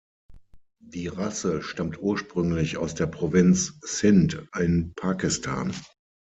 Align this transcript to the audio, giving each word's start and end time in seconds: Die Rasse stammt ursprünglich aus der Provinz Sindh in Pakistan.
Die 0.83 1.09
Rasse 1.09 1.61
stammt 1.61 1.99
ursprünglich 2.01 2.77
aus 2.77 2.95
der 2.95 3.05
Provinz 3.05 3.77
Sindh 3.81 4.47
in 4.57 4.93
Pakistan. 4.95 5.75